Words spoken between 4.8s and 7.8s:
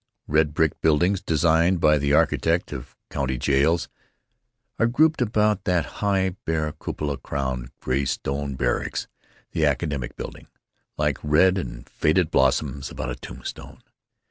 grouped about that high, bare, cupola crowned